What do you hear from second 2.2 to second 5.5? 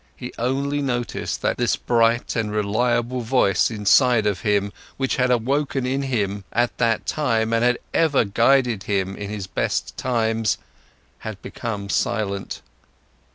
and reliable voice inside of him, which had